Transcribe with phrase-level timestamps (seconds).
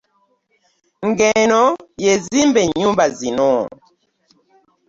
[1.07, 1.61] Ng'eno
[2.03, 3.49] y'ezimba ennyumba zino